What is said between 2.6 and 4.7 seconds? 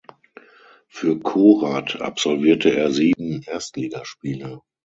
er sieben Erstligaspiele.